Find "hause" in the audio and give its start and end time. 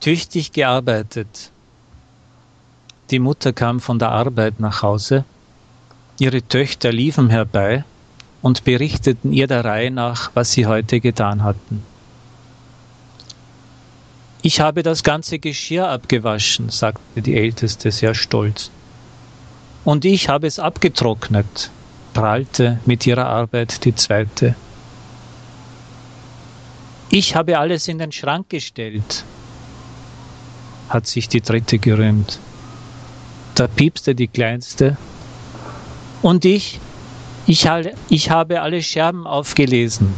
4.82-5.24